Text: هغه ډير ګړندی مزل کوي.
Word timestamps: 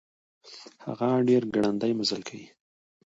هغه 0.85 1.09
ډير 1.27 1.43
ګړندی 1.53 1.91
مزل 1.99 2.21
کوي. 2.27 2.47